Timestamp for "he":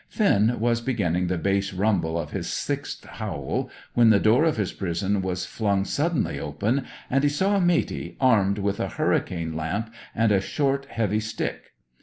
7.23-7.29